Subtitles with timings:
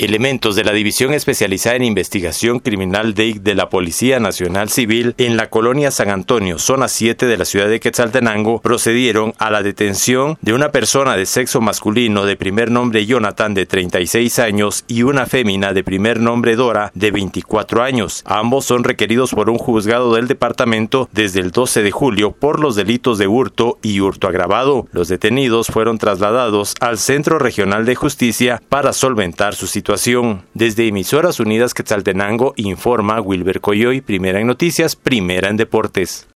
[0.00, 5.36] Elementos de la División Especializada en Investigación Criminal DEIC de la Policía Nacional Civil en
[5.36, 10.38] la colonia San Antonio, zona 7 de la ciudad de Quetzaltenango, procedieron a la detención
[10.40, 15.26] de una persona de sexo masculino de primer nombre Jonathan de 36 años y una
[15.26, 18.22] fémina de primer nombre Dora de 24 años.
[18.24, 22.74] Ambos son requeridos por un juzgado del departamento desde el 12 de julio por los
[22.74, 24.88] delitos de hurto y hurto agravado.
[24.92, 29.89] Los detenidos fueron trasladados al Centro Regional de Justicia para solventar su situación
[30.54, 36.28] desde Emisoras Unidas Quetzaltenango informa Wilber Coyoy, primera en noticias, primera en deportes.